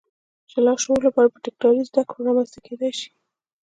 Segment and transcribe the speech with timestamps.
[0.49, 3.09] چې د لاشعور لپاره په تکراري زدهکړو رامنځته کېدای شي.